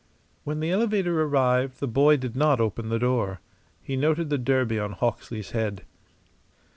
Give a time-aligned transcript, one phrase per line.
[0.45, 3.39] When the elevator arrived the boy did not open the door.
[3.83, 5.85] He noted the derby on Hawksley's head.